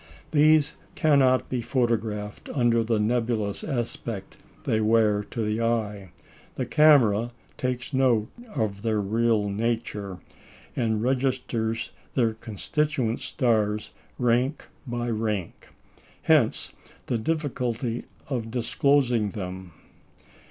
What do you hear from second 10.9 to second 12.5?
registers their